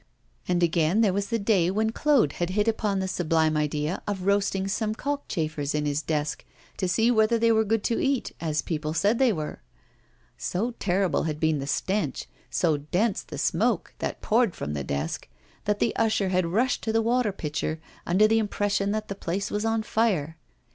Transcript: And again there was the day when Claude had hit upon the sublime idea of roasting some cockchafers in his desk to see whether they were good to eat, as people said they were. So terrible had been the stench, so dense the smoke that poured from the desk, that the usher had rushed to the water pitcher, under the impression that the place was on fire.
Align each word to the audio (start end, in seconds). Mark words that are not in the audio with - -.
And 0.47 0.63
again 0.63 1.01
there 1.01 1.13
was 1.13 1.27
the 1.27 1.37
day 1.37 1.69
when 1.69 1.91
Claude 1.91 2.31
had 2.31 2.49
hit 2.49 2.67
upon 2.67 2.97
the 2.97 3.07
sublime 3.07 3.55
idea 3.55 4.01
of 4.07 4.23
roasting 4.23 4.67
some 4.67 4.95
cockchafers 4.95 5.75
in 5.75 5.85
his 5.85 6.01
desk 6.01 6.43
to 6.77 6.87
see 6.87 7.11
whether 7.11 7.37
they 7.37 7.51
were 7.51 7.63
good 7.63 7.83
to 7.83 8.03
eat, 8.03 8.31
as 8.41 8.63
people 8.63 8.95
said 8.95 9.19
they 9.19 9.31
were. 9.31 9.61
So 10.39 10.71
terrible 10.79 11.25
had 11.25 11.39
been 11.39 11.59
the 11.59 11.67
stench, 11.67 12.25
so 12.49 12.77
dense 12.77 13.21
the 13.21 13.37
smoke 13.37 13.93
that 13.99 14.21
poured 14.23 14.55
from 14.55 14.73
the 14.73 14.83
desk, 14.83 15.29
that 15.65 15.77
the 15.77 15.95
usher 15.95 16.29
had 16.29 16.47
rushed 16.47 16.81
to 16.85 16.91
the 16.91 17.03
water 17.03 17.31
pitcher, 17.31 17.79
under 18.03 18.27
the 18.27 18.39
impression 18.39 18.91
that 18.93 19.07
the 19.07 19.13
place 19.13 19.51
was 19.51 19.65
on 19.65 19.83
fire. 19.83 20.35